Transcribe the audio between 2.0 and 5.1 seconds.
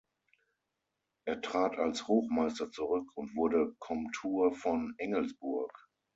Hochmeister zurück und wurde Komtur von